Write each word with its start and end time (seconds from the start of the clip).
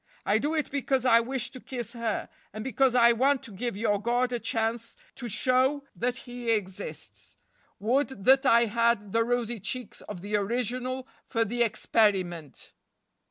I 0.25 0.39
do 0.39 0.55
it 0.55 0.71
because 0.71 1.05
I 1.05 1.19
wish 1.19 1.51
to 1.51 1.59
kiss 1.59 1.93
her, 1.93 2.27
and 2.53 2.63
because 2.63 2.95
I 2.95 3.11
want 3.13 3.43
to 3.43 3.51
give 3.51 3.77
your 3.77 4.01
God 4.01 4.31
a 4.33 4.39
chance 4.39 4.95
to 5.13 5.29
show 5.29 5.83
that 5.95 6.17
He 6.25 6.49
exists. 6.49 7.37
Would 7.77 8.25
that 8.25 8.43
I 8.43 8.65
had 8.65 9.11
the 9.11 9.23
rosy 9.23 9.59
cheeks 9.59 10.01
of 10.01 10.21
the 10.21 10.35
original 10.37 11.07
for 11.23 11.45
the 11.45 11.61
experiment! 11.61 12.73